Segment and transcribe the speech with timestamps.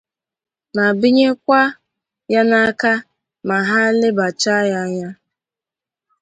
[0.75, 1.61] ma binyekwa
[2.33, 2.93] ya aka
[3.47, 5.09] ma ha lebàchaa ya anya.